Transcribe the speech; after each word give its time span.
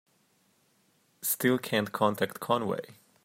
Still 1.21 1.59
can't 1.59 1.91
contact 1.91 2.39
Conway. 2.39 2.97